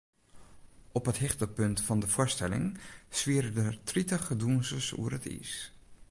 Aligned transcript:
Op 0.97 1.05
it 1.11 1.17
hichtepunt 1.23 1.77
fan 1.87 1.99
de 2.03 2.07
foarstelling 2.15 2.65
swiere 3.19 3.51
der 3.57 3.71
tritich 3.89 4.27
dûnsers 4.41 4.87
oer 4.99 5.13
it 5.19 5.25
iis. 5.35 5.53